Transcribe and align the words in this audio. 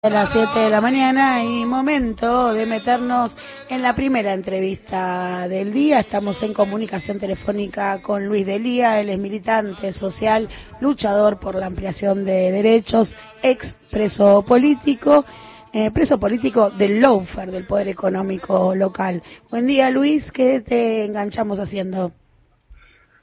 A 0.00 0.10
las 0.10 0.30
7 0.30 0.60
de 0.60 0.70
la 0.70 0.80
mañana 0.80 1.42
y 1.42 1.64
momento 1.64 2.52
de 2.52 2.66
meternos 2.66 3.36
en 3.68 3.82
la 3.82 3.96
primera 3.96 4.32
entrevista 4.32 5.48
del 5.48 5.72
día. 5.72 5.98
Estamos 5.98 6.40
en 6.44 6.54
comunicación 6.54 7.18
telefónica 7.18 8.00
con 8.00 8.24
Luis 8.24 8.46
Delía, 8.46 9.00
él 9.00 9.10
es 9.10 9.18
militante 9.18 9.92
social, 9.92 10.48
luchador 10.80 11.40
por 11.40 11.56
la 11.56 11.66
ampliación 11.66 12.24
de 12.24 12.52
derechos, 12.52 13.12
ex 13.42 13.76
preso 13.90 14.44
político, 14.44 15.24
eh, 15.72 15.90
preso 15.90 16.16
político 16.20 16.70
del 16.70 17.00
Loafer, 17.00 17.50
del 17.50 17.66
Poder 17.66 17.88
Económico 17.88 18.76
Local. 18.76 19.20
Buen 19.50 19.66
día 19.66 19.90
Luis, 19.90 20.30
¿qué 20.30 20.60
te 20.60 21.06
enganchamos 21.06 21.58
haciendo? 21.58 22.12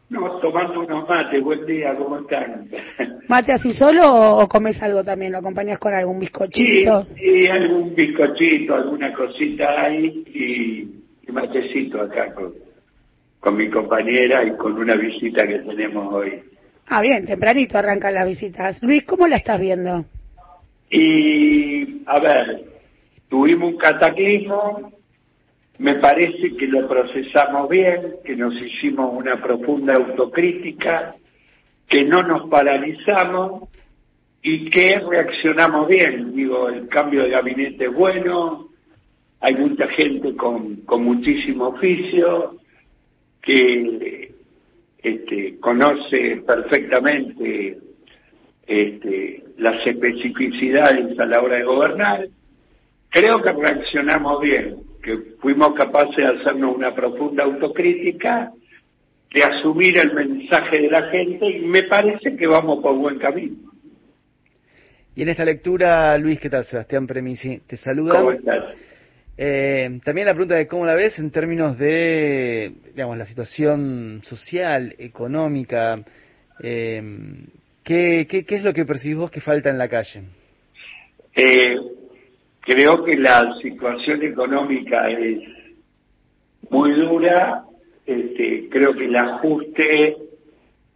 No, 0.10 0.40
tomando 0.40 0.82
unos 0.82 1.10
mates, 1.10 1.44
buen 1.44 1.66
día, 1.66 1.96
¿cómo 1.96 2.20
están? 2.20 2.68
¿Mate 3.28 3.54
así 3.54 3.74
solo 3.74 4.38
o 4.38 4.48
comes 4.48 4.82
algo 4.84 5.04
también? 5.04 5.32
¿Lo 5.32 5.40
acompañas 5.40 5.80
con 5.80 5.94
algún 5.94 6.20
bizcochito? 6.20 7.08
Sí, 7.16 7.48
algún 7.48 7.96
bizcochito, 7.96 8.76
alguna 8.76 9.12
cosita 9.14 9.82
ahí 9.82 10.24
y, 10.28 11.32
matecito 11.32 12.02
acá 12.02 12.34
con, 12.34 12.54
con 13.40 13.58
mi 13.58 13.70
compañera 13.70 14.46
y 14.46 14.56
con 14.58 14.78
una 14.78 14.96
visita 14.96 15.46
que 15.48 15.60
tenemos 15.60 16.14
hoy. 16.14 16.40
Ah, 16.88 17.02
bien, 17.02 17.26
tempranito 17.26 17.78
arrancan 17.78 18.14
las 18.14 18.28
visitas. 18.28 18.82
Luis, 18.84 19.04
¿cómo 19.06 19.28
la 19.28 19.38
estás 19.38 19.60
viendo? 19.60 20.06
Y, 20.92 22.04
a 22.06 22.20
ver, 22.20 22.64
tuvimos 23.28 23.74
un 23.74 23.78
cataclismo, 23.78 24.92
me 25.78 25.96
parece 25.96 26.56
que 26.56 26.68
lo 26.68 26.88
procesamos 26.88 27.70
bien, 27.70 28.16
que 28.24 28.36
nos 28.36 28.54
hicimos 28.62 29.14
una 29.14 29.42
profunda 29.42 29.96
autocrítica, 29.96 31.16
que 31.88 32.04
no 32.04 32.24
nos 32.24 32.50
paralizamos 32.50 33.70
y 34.42 34.70
que 34.70 35.00
reaccionamos 35.00 35.88
bien. 35.88 36.34
Digo, 36.34 36.70
el 36.70 36.88
cambio 36.88 37.24
de 37.24 37.30
gabinete 37.30 37.86
es 37.86 37.94
bueno, 37.94 38.70
hay 39.42 39.56
mucha 39.56 39.88
gente 39.90 40.36
con, 40.36 40.84
muchísimo 40.88 41.68
oficio 41.68 42.56
que 43.42 44.32
este, 45.04 45.60
conoce 45.60 46.42
perfectamente 46.48 47.78
este, 48.66 49.44
las 49.58 49.86
especificidades 49.86 51.20
a 51.20 51.26
la 51.26 51.42
hora 51.42 51.58
de 51.58 51.64
gobernar. 51.64 52.28
Creo 53.10 53.42
que 53.42 53.52
reaccionamos 53.52 54.42
bien 54.42 54.76
que 55.06 55.18
fuimos 55.40 55.76
capaces 55.76 56.16
de 56.18 56.24
hacernos 56.24 56.76
una 56.76 56.94
profunda 56.96 57.44
autocrítica, 57.44 58.52
de 59.32 59.44
asumir 59.44 60.00
el 60.00 60.14
mensaje 60.14 60.82
de 60.82 60.90
la 60.90 61.10
gente 61.12 61.46
y 61.46 61.60
me 61.60 61.84
parece 61.84 62.36
que 62.36 62.48
vamos 62.48 62.82
por 62.82 62.96
buen 62.98 63.20
camino. 63.20 63.56
Y 65.16 65.22
en 65.22 65.30
esta 65.30 65.46
lectura, 65.46 66.18
Luis, 66.18 66.40
¿qué 66.40 66.50
tal? 66.50 66.64
Sebastián 66.64 67.06
Premisi 67.06 67.62
te 67.68 67.78
saluda. 67.78 68.20
¿Cómo 68.20 68.32
estás? 68.32 68.76
Eh, 69.38 70.00
también 70.04 70.28
la 70.28 70.34
pregunta 70.34 70.56
de 70.56 70.68
cómo 70.68 70.86
la 70.86 70.96
ves 70.96 71.20
en 71.20 71.30
términos 71.30 71.78
de, 71.78 72.74
digamos, 72.88 73.18
la 73.18 73.26
situación 73.26 74.22
social, 74.24 74.96
económica. 74.98 76.00
Eh, 76.62 77.02
¿qué, 77.84 78.26
qué, 78.28 78.44
qué 78.44 78.56
es 78.56 78.64
lo 78.64 78.74
que 78.74 78.86
percibís 78.86 79.18
vos 79.18 79.32
que 79.32 79.42
falta 79.42 79.70
en 79.70 79.78
la 79.78 79.88
calle? 79.88 80.24
Eh, 81.36 81.76
Creo 82.66 83.04
que 83.04 83.16
la 83.16 83.54
situación 83.62 84.24
económica 84.24 85.08
es 85.08 85.40
muy 86.72 86.94
dura, 86.94 87.64
este, 88.08 88.68
creo 88.70 88.96
que 88.96 89.06
el 89.06 89.16
ajuste 89.16 90.18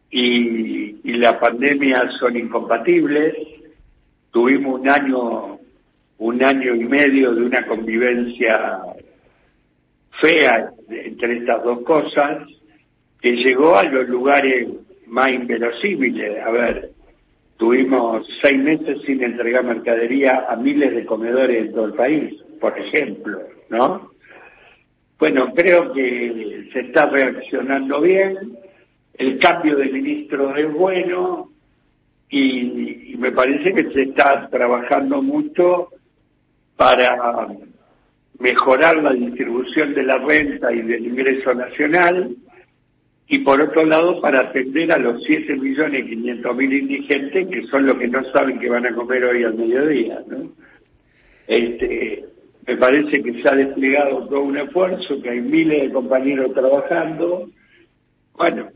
y, 0.10 1.18
la 1.20 1.40
pandemia 1.40 2.10
son 2.18 2.38
incompatibles. 2.38 3.36
Tuvimos 4.32 4.80
un 4.80 4.90
año, 4.90 5.60
un 6.18 6.44
año 6.44 6.76
y 6.76 6.86
medio 6.86 7.36
de 7.36 7.44
una 7.44 7.66
convivencia 7.68 8.80
fea 10.22 10.72
entre 10.90 11.40
estas 11.40 11.64
dos 11.64 11.82
cosas 11.82 12.48
que 13.22 13.32
llegó 13.34 13.76
a 13.76 13.84
los 13.84 14.08
lugares 14.08 14.70
más 15.08 15.30
inverosímiles. 15.30 16.42
A 16.42 16.52
ver, 16.52 16.92
Tuvimos 17.60 18.26
seis 18.42 18.58
meses 18.58 19.02
sin 19.06 19.22
entregar 19.22 19.66
mercadería 19.66 20.46
a 20.48 20.56
miles 20.56 20.96
de 20.96 21.06
comedores 21.06 21.66
en 21.66 21.74
todo 21.74 21.88
el 21.88 21.94
país, 21.94 22.34
por 22.62 22.80
ejemplo, 22.80 23.38
¿no? 23.68 24.12
Bueno, 25.20 25.52
creo 25.54 25.92
que 25.92 26.70
se 26.72 26.80
está 26.80 27.08
reaccionando 27.08 28.00
bien, 28.00 28.38
el 29.16 29.38
cambio 29.40 29.76
de 29.76 29.88
ministro 29.88 30.56
es 30.56 30.72
bueno 30.74 31.50
y, 32.30 33.12
y 33.12 33.18
me 33.18 33.34
parece 33.34 33.74
que 33.74 33.92
se 33.92 34.04
está 34.04 34.48
trabajando 34.50 35.22
mucho 35.22 35.90
para 36.78 37.46
mejorar 38.40 39.04
la 39.04 39.12
distribución 39.12 39.94
de 39.96 40.04
la 40.04 40.18
renta 40.20 40.72
y 40.72 40.82
del 40.82 41.08
ingreso 41.08 41.54
nacional 41.54 42.38
y 43.32 43.38
por 43.40 43.62
otro 43.62 43.86
lado 43.86 44.20
para 44.22 44.42
atender 44.42 44.92
a 44.92 44.98
los 44.98 45.24
7 45.24 45.56
millones 45.58 46.04
mil 46.04 46.74
indigentes 46.74 47.48
que 47.48 47.64
son 47.68 47.86
los 47.86 47.98
que 47.98 48.08
no 48.08 48.24
saben 48.32 48.60
que 48.60 48.68
van 48.68 48.88
a 48.88 48.96
comer 48.96 49.24
hoy 49.24 49.44
al 49.44 49.54
mediodía, 49.54 50.20
¿no? 50.28 50.52
Este, 51.48 52.26
me 52.66 52.76
parece 52.78 53.22
que 53.22 53.40
se 53.40 53.48
ha 53.48 53.54
desplegado 53.54 54.28
todo 54.28 54.42
un 54.42 54.58
esfuerzo, 54.58 55.22
que 55.22 55.30
hay 55.30 55.42
miles 55.42 55.84
de 55.84 55.92
compañeros 55.92 56.54
trabajando. 56.56 57.50
Bueno, 58.34 58.70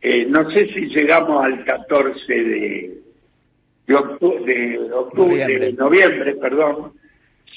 eh, 0.00 0.26
no 0.28 0.48
sé 0.50 0.68
si 0.68 0.86
llegamos 0.86 1.44
al 1.44 1.64
14 1.64 2.32
de, 2.32 2.98
de, 3.84 3.94
octubre, 3.96 4.54
de, 4.54 4.92
octubre, 4.92 5.58
de 5.58 5.72
noviembre, 5.72 6.36
perdón, 6.36 6.92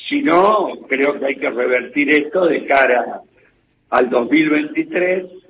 si 0.10 0.24
no, 0.24 0.70
creo 0.88 1.20
que 1.20 1.26
hay 1.26 1.36
que 1.36 1.52
revertir 1.52 2.10
esto 2.10 2.48
de 2.48 2.66
cara 2.66 3.22
al 3.92 4.10
2023 4.10 5.42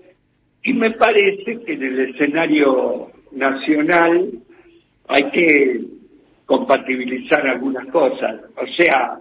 y 0.63 0.73
me 0.73 0.91
parece 0.91 1.59
que 1.63 1.73
en 1.73 1.83
el 1.83 1.99
escenario 2.09 3.11
nacional 3.31 4.31
hay 5.07 5.31
que 5.31 5.81
compatibilizar 6.45 7.47
algunas 7.47 7.88
cosas. 7.88 8.41
O 8.55 8.67
sea, 8.67 9.17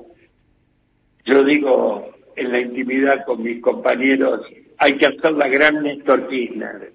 yo 1.25 1.45
digo 1.45 2.11
en 2.37 2.53
la 2.53 2.61
intimidad 2.61 3.25
con 3.25 3.43
mis 3.43 3.61
compañeros, 3.63 4.43
hay 4.79 4.97
que 4.97 5.07
hacer 5.07 5.33
la 5.33 5.49
gran 5.49 5.83
Néstor 5.83 6.29
Kirchner, 6.29 6.93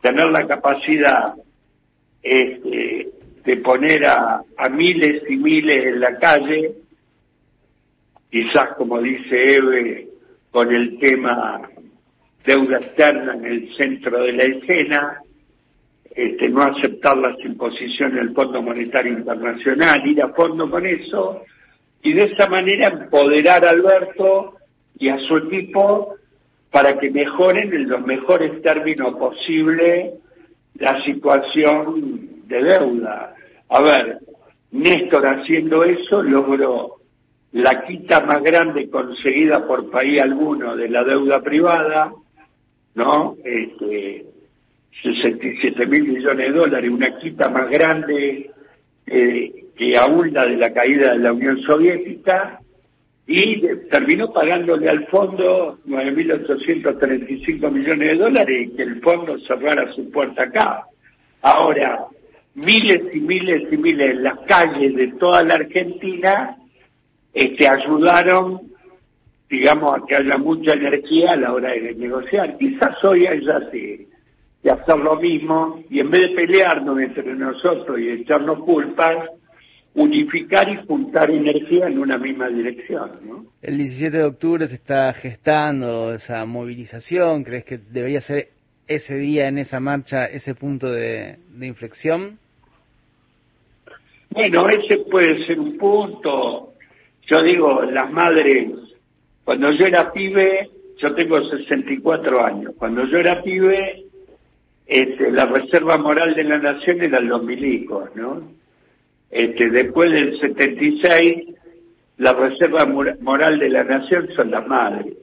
tener 0.00 0.26
la 0.26 0.46
capacidad 0.46 1.34
este, 2.22 3.08
de 3.44 3.56
poner 3.58 4.04
a, 4.06 4.42
a 4.56 4.68
miles 4.68 5.22
y 5.28 5.36
miles 5.36 5.76
en 5.76 6.00
la 6.00 6.18
calle, 6.18 6.72
quizás 8.30 8.74
como 8.76 9.00
dice 9.00 9.56
Eve, 9.56 10.08
con 10.50 10.74
el 10.74 10.98
tema 10.98 11.68
deuda 12.44 12.76
externa 12.78 13.34
en 13.34 13.44
el 13.44 13.76
centro 13.76 14.22
de 14.22 14.32
la 14.32 14.44
escena, 14.44 15.18
este, 16.14 16.48
no 16.48 16.62
aceptar 16.62 17.16
las 17.16 17.38
imposiciones 17.44 18.16
del 18.16 18.34
Fondo 18.34 18.62
Monetario 18.62 19.12
Internacional, 19.12 20.06
ir 20.06 20.22
a 20.22 20.28
fondo 20.28 20.70
con 20.70 20.86
eso, 20.86 21.42
y 22.02 22.12
de 22.12 22.24
esa 22.24 22.48
manera 22.48 22.88
empoderar 22.88 23.64
a 23.64 23.70
Alberto 23.70 24.54
y 24.98 25.08
a 25.08 25.18
su 25.20 25.38
equipo 25.38 26.16
para 26.70 26.98
que 26.98 27.10
mejoren 27.10 27.72
en 27.72 27.88
los 27.88 28.04
mejores 28.04 28.60
términos 28.62 29.14
posibles 29.14 30.14
la 30.74 31.02
situación 31.04 32.44
de 32.46 32.62
deuda. 32.62 33.34
A 33.70 33.82
ver, 33.82 34.18
Néstor 34.72 35.26
haciendo 35.26 35.84
eso 35.84 36.22
logró 36.22 36.96
la 37.52 37.84
quita 37.86 38.20
más 38.20 38.42
grande 38.42 38.90
conseguida 38.90 39.66
por 39.66 39.90
país 39.90 40.20
alguno 40.20 40.76
de 40.76 40.88
la 40.88 41.04
deuda 41.04 41.40
privada, 41.40 42.12
¿no? 42.94 43.36
Este, 43.44 44.24
67 45.02 45.86
mil 45.86 46.04
millones 46.04 46.52
de 46.52 46.58
dólares, 46.58 46.90
una 46.90 47.18
quita 47.18 47.48
más 47.50 47.68
grande 47.70 48.50
eh, 49.06 49.52
que 49.76 49.96
aún 49.96 50.32
la 50.32 50.46
de 50.46 50.56
la 50.56 50.72
caída 50.72 51.12
de 51.12 51.18
la 51.18 51.32
Unión 51.32 51.60
Soviética, 51.62 52.60
y 53.26 53.62
terminó 53.90 54.32
pagándole 54.32 54.88
al 54.88 55.06
fondo 55.06 55.78
9.835 55.86 57.70
millones 57.70 58.10
de 58.10 58.18
dólares 58.18 58.68
y 58.68 58.76
que 58.76 58.82
el 58.82 59.00
fondo 59.00 59.38
cerrara 59.40 59.90
su 59.94 60.10
puerta 60.10 60.42
acá. 60.42 60.84
Ahora, 61.40 62.04
miles 62.54 63.02
y 63.14 63.20
miles 63.20 63.72
y 63.72 63.76
miles 63.78 64.10
en 64.10 64.24
las 64.24 64.40
calles 64.40 64.94
de 64.94 65.08
toda 65.18 65.42
la 65.42 65.54
Argentina 65.54 66.56
este, 67.32 67.66
ayudaron 67.66 68.73
digamos, 69.58 69.92
a 69.94 70.06
que 70.06 70.16
haya 70.16 70.36
mucha 70.38 70.72
energía 70.72 71.32
a 71.32 71.36
la 71.36 71.52
hora 71.52 71.70
de 71.72 71.94
negociar. 71.94 72.56
Quizás 72.58 73.02
hoy 73.04 73.26
haya 73.26 73.60
de, 73.70 74.06
de 74.62 74.70
hacer 74.70 74.98
lo 74.98 75.16
mismo 75.16 75.82
y 75.90 76.00
en 76.00 76.10
vez 76.10 76.28
de 76.28 76.34
pelearnos 76.34 76.98
entre 76.98 77.34
nosotros 77.34 77.98
y 78.00 78.08
echarnos 78.08 78.60
culpas, 78.64 79.30
unificar 79.94 80.68
y 80.68 80.84
juntar 80.86 81.30
energía 81.30 81.86
en 81.86 81.98
una 81.98 82.18
misma 82.18 82.48
dirección. 82.48 83.10
¿no? 83.22 83.44
El 83.62 83.78
17 83.78 84.16
de 84.16 84.24
octubre 84.24 84.66
se 84.66 84.74
está 84.74 85.12
gestando 85.12 86.12
esa 86.14 86.44
movilización. 86.46 87.44
¿Crees 87.44 87.64
que 87.64 87.78
debería 87.78 88.20
ser 88.20 88.48
ese 88.88 89.14
día 89.14 89.46
en 89.48 89.58
esa 89.58 89.78
marcha 89.80 90.26
ese 90.26 90.54
punto 90.54 90.90
de, 90.90 91.36
de 91.48 91.66
inflexión? 91.66 92.38
Bueno, 94.30 94.68
ese 94.68 94.98
puede 95.08 95.46
ser 95.46 95.60
un 95.60 95.78
punto. 95.78 96.72
Yo 97.26 97.42
digo, 97.42 97.82
las 97.84 98.10
madres, 98.10 98.68
cuando 99.44 99.70
yo 99.72 99.86
era 99.86 100.12
pibe, 100.12 100.70
yo 100.98 101.14
tengo 101.14 101.42
64 101.48 102.44
años, 102.44 102.72
cuando 102.78 103.04
yo 103.06 103.18
era 103.18 103.42
pibe, 103.42 104.04
este, 104.86 105.30
la 105.30 105.46
reserva 105.46 105.96
moral 105.96 106.34
de 106.34 106.44
la 106.44 106.58
nación 106.58 107.02
eran 107.02 107.28
los 107.28 107.42
milicos, 107.42 108.14
¿no? 108.14 108.42
Este, 109.30 109.70
después 109.70 110.10
del 110.12 110.38
76, 110.38 111.54
la 112.18 112.32
reserva 112.32 112.86
moral 112.86 113.58
de 113.58 113.68
la 113.68 113.84
nación 113.84 114.28
son 114.36 114.50
las 114.50 114.66
madres, 114.66 115.14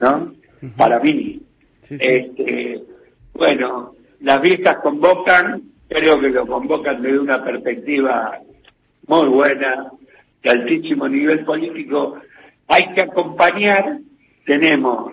¿no? 0.00 0.32
Para 0.76 0.98
mí. 1.00 1.40
Este, 1.88 2.82
bueno, 3.34 3.94
las 4.20 4.40
viejas 4.42 4.78
convocan, 4.82 5.62
creo 5.88 6.20
que 6.20 6.28
lo 6.28 6.46
convocan 6.46 7.02
desde 7.02 7.18
una 7.18 7.42
perspectiva 7.44 8.38
muy 9.06 9.28
buena, 9.28 9.90
de 10.42 10.50
altísimo 10.50 11.08
nivel 11.08 11.44
político. 11.44 12.18
Hay 12.70 12.94
que 12.94 13.00
acompañar, 13.00 13.98
tenemos 14.46 15.12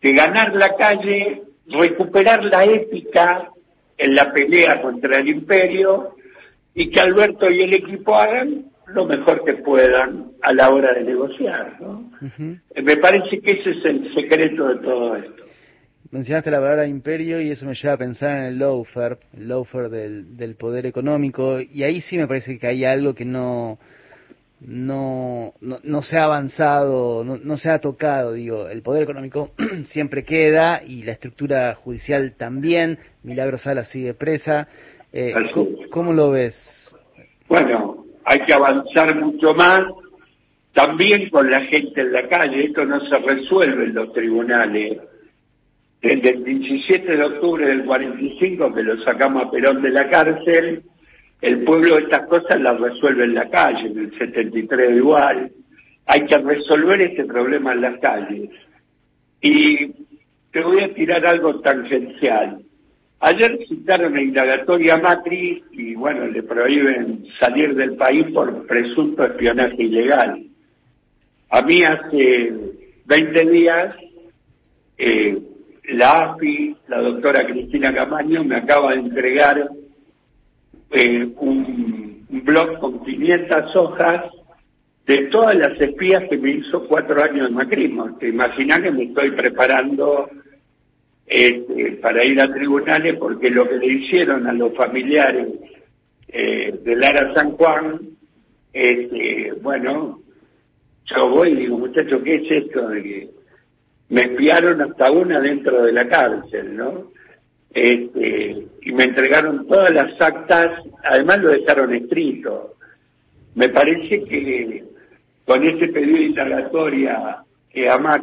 que 0.00 0.12
ganar 0.12 0.54
la 0.54 0.76
calle, 0.76 1.42
recuperar 1.66 2.44
la 2.44 2.64
ética 2.64 3.50
en 3.98 4.14
la 4.14 4.32
pelea 4.32 4.80
contra 4.80 5.20
el 5.20 5.28
imperio 5.28 6.14
y 6.74 6.88
que 6.90 7.00
Alberto 7.00 7.48
y 7.50 7.62
el 7.62 7.74
equipo 7.74 8.14
hagan 8.14 8.66
lo 8.86 9.04
mejor 9.04 9.44
que 9.44 9.54
puedan 9.54 10.26
a 10.42 10.52
la 10.52 10.70
hora 10.70 10.94
de 10.94 11.02
negociar. 11.02 11.80
¿no? 11.80 12.08
Me 12.80 12.96
parece 12.98 13.40
que 13.40 13.50
ese 13.50 13.70
es 13.70 13.84
el 13.84 14.14
secreto 14.14 14.68
de 14.68 14.76
todo 14.76 15.16
esto. 15.16 15.42
Mencionaste 16.12 16.52
la 16.52 16.60
palabra 16.60 16.86
imperio 16.86 17.40
y 17.40 17.50
eso 17.50 17.66
me 17.66 17.74
lleva 17.74 17.94
a 17.94 17.98
pensar 17.98 18.30
en 18.38 18.44
el 18.44 18.58
lawfare, 18.60 19.16
el 19.36 19.48
lawfare 19.48 19.88
del, 19.88 20.36
del 20.36 20.54
poder 20.54 20.86
económico, 20.86 21.60
y 21.60 21.82
ahí 21.82 22.00
sí 22.00 22.16
me 22.16 22.28
parece 22.28 22.60
que 22.60 22.68
hay 22.68 22.84
algo 22.84 23.12
que 23.12 23.24
no, 23.24 23.80
no, 24.60 25.52
no, 25.60 26.02
se 26.02 26.18
ha 26.18 26.24
avanzado, 26.24 27.24
no, 27.24 27.36
no, 27.36 27.56
se 27.56 27.70
ha 27.70 27.78
tocado, 27.78 28.32
digo, 28.32 28.68
el 28.68 28.82
poder 28.82 29.02
económico 29.02 29.50
siempre 29.84 30.24
queda 30.24 30.82
y 30.84 31.02
la 31.02 31.12
estructura 31.12 31.74
judicial 31.74 32.34
también, 32.38 32.98
Milagro 33.22 33.58
Sala 33.58 33.84
sigue 33.84 34.14
presa. 34.14 34.66
Eh, 35.12 35.34
¿cómo, 35.90 36.12
lo 36.12 36.30
ves? 36.30 36.54
Bueno, 37.48 38.06
hay 38.24 38.40
que 38.40 38.52
avanzar 38.52 39.14
mucho 39.16 39.54
más, 39.54 39.82
también 40.72 41.28
con 41.30 41.50
la 41.50 41.60
gente 41.66 42.00
en 42.00 42.12
la 42.12 42.26
calle, 42.28 42.64
esto 42.64 42.84
no 42.84 43.00
se 43.00 43.16
resuelve 43.18 43.84
en 43.84 43.94
los 43.94 44.12
tribunales. 44.12 44.98
Desde 46.00 46.30
el 46.30 46.44
17 46.44 47.16
de 47.16 47.24
octubre 47.24 47.66
del 47.66 47.84
45 47.84 48.74
que 48.74 48.82
lo 48.82 49.02
sacamos 49.02 49.44
a 49.44 49.50
Perón 49.50 49.82
de 49.82 49.90
la 49.90 50.08
cárcel, 50.08 50.82
el 51.40 51.64
pueblo 51.64 51.98
estas 51.98 52.26
cosas 52.28 52.60
las 52.60 52.80
resuelve 52.80 53.24
en 53.24 53.34
la 53.34 53.48
calle, 53.48 53.86
en 53.88 53.98
el 53.98 54.18
73 54.18 54.96
igual. 54.96 55.50
Hay 56.06 56.24
que 56.26 56.38
resolver 56.38 57.00
este 57.02 57.24
problema 57.24 57.72
en 57.72 57.80
las 57.80 57.98
calles. 58.00 58.50
Y 59.40 59.92
te 60.52 60.62
voy 60.62 60.82
a 60.82 60.94
tirar 60.94 61.26
algo 61.26 61.60
tangencial. 61.60 62.60
Ayer 63.20 63.58
citaron 63.66 64.14
la 64.14 64.22
indagatoria 64.22 64.94
a 64.94 64.98
Macri 64.98 65.62
y 65.72 65.94
bueno, 65.94 66.26
le 66.26 66.42
prohíben 66.42 67.24
salir 67.40 67.74
del 67.74 67.96
país 67.96 68.26
por 68.32 68.66
presunto 68.66 69.24
espionaje 69.24 69.82
ilegal. 69.82 70.42
A 71.50 71.62
mí 71.62 71.82
hace 71.84 72.52
20 73.06 73.50
días 73.50 73.96
eh, 74.98 75.38
la 75.90 76.32
AFI, 76.32 76.76
la 76.88 77.00
doctora 77.00 77.46
Cristina 77.46 77.94
Camaño, 77.94 78.44
me 78.44 78.56
acaba 78.56 78.92
de 78.92 79.00
entregar 79.00 79.68
eh, 80.90 81.28
un, 81.36 82.26
blog 82.28 82.78
con 82.78 83.04
500 83.04 83.76
hojas 83.76 84.24
de 85.06 85.18
todas 85.28 85.54
las 85.54 85.80
espías 85.80 86.24
que 86.28 86.36
me 86.36 86.50
hizo 86.50 86.86
cuatro 86.86 87.22
años 87.22 87.48
de 87.48 87.54
macrismo. 87.54 88.16
Te 88.18 88.28
imaginas 88.28 88.82
que 88.82 88.90
me 88.90 89.04
estoy 89.04 89.30
preparando 89.32 90.28
este, 91.26 91.92
para 92.02 92.24
ir 92.24 92.40
a 92.40 92.52
tribunales 92.52 93.16
porque 93.18 93.50
lo 93.50 93.68
que 93.68 93.76
le 93.78 93.86
hicieron 93.86 94.46
a 94.46 94.52
los 94.52 94.74
familiares 94.74 95.48
eh, 96.28 96.78
de 96.82 96.96
Lara 96.96 97.34
San 97.34 97.52
Juan, 97.52 98.00
este, 98.72 99.52
bueno, 99.62 100.20
yo 101.06 101.28
voy 101.30 101.50
y 101.50 101.56
digo, 101.56 101.78
muchachos, 101.78 102.20
¿qué 102.24 102.36
es 102.36 102.64
esto 102.64 102.88
de 102.88 103.02
que 103.02 103.30
me 104.08 104.22
espiaron 104.22 104.80
hasta 104.82 105.10
una 105.10 105.40
dentro 105.40 105.82
de 105.82 105.92
la 105.92 106.08
cárcel, 106.08 106.76
¿no? 106.76 107.15
Este, 107.76 108.68
y 108.80 108.92
me 108.92 109.04
entregaron 109.04 109.68
todas 109.68 109.92
las 109.92 110.18
actas, 110.18 110.82
además 111.04 111.40
lo 111.42 111.50
dejaron 111.50 111.94
escrito. 111.94 112.72
Me 113.54 113.68
parece 113.68 114.24
que 114.24 114.82
con 115.44 115.62
este 115.62 115.88
pedido 115.88 116.16
de 116.16 116.24
indagatoria 116.24 117.36
que 117.68 117.86
a 117.86 118.22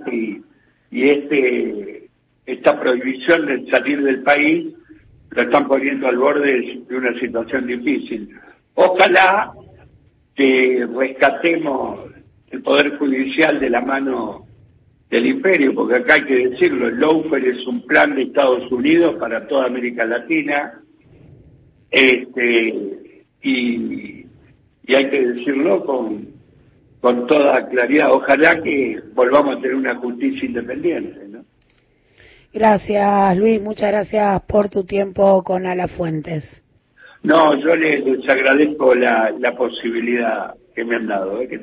y 0.89 1.07
este 1.07 2.09
esta 2.47 2.79
prohibición 2.79 3.45
de 3.45 3.69
salir 3.69 4.01
del 4.01 4.23
país 4.23 4.73
lo 5.29 5.43
están 5.43 5.67
poniendo 5.67 6.07
al 6.07 6.17
borde 6.17 6.81
de 6.89 6.97
una 6.97 7.13
situación 7.19 7.67
difícil. 7.67 8.35
Ojalá 8.73 9.51
que 10.35 10.87
rescatemos 10.97 12.09
el 12.49 12.63
Poder 12.63 12.97
Judicial 12.97 13.59
de 13.59 13.69
la 13.69 13.81
mano 13.81 14.47
del 15.13 15.27
imperio, 15.27 15.75
porque 15.75 15.99
acá 15.99 16.15
hay 16.15 16.25
que 16.25 16.49
decirlo, 16.49 16.87
el 16.87 16.99
Lawfare 16.99 17.47
es 17.51 17.67
un 17.67 17.85
plan 17.85 18.15
de 18.15 18.23
Estados 18.23 18.71
Unidos 18.71 19.15
para 19.19 19.45
toda 19.47 19.67
América 19.67 20.05
Latina, 20.05 20.81
este, 21.91 23.13
y, 23.43 24.25
hay 24.87 25.09
que 25.11 25.21
decirlo 25.21 25.85
con, 25.85 26.29
con 26.99 27.27
toda 27.27 27.69
claridad. 27.69 28.11
Ojalá 28.11 28.59
que 28.63 28.99
volvamos 29.13 29.57
a 29.57 29.61
tener 29.61 29.75
una 29.75 29.95
justicia 29.97 30.47
independiente. 30.47 31.27
¿no? 31.27 31.45
Gracias, 32.51 33.37
Luis. 33.37 33.61
Muchas 33.61 33.91
gracias 33.91 34.41
por 34.47 34.69
tu 34.69 34.83
tiempo 34.83 35.43
con 35.43 35.67
Alafuentes. 35.67 36.63
No, 37.21 37.55
yo 37.59 37.75
les, 37.75 38.27
agradezco 38.27 38.95
la, 38.95 39.31
la 39.39 39.55
posibilidad 39.55 40.55
que 40.73 40.83
me 40.83 40.95
han 40.95 41.05
dado. 41.05 41.39
¿eh? 41.39 41.47
Que 41.47 41.59